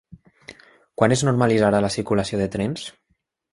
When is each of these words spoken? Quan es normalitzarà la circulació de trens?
Quan 1.01 1.13
es 1.17 1.23
normalitzarà 1.27 1.83
la 1.87 1.93
circulació 1.99 2.43
de 2.43 2.51
trens? 2.59 2.91